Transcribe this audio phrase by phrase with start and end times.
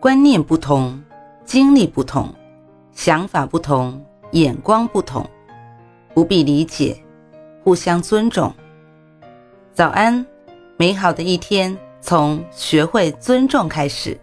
[0.00, 1.02] 观念不同，
[1.44, 2.34] 经历不同，
[2.92, 5.28] 想法不同，眼光不同，
[6.14, 6.96] 不必理解，
[7.62, 8.52] 互相尊重。
[9.72, 10.26] 早安，
[10.76, 14.18] 美好的一天从学会尊重开始。